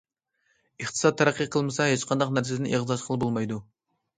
[0.83, 3.63] ئىقتىساد تەرەققىي قىلمىسا، ھېچقانداق نەرسىدىن ئېغىز ئاچقىلى بولمايدۇ.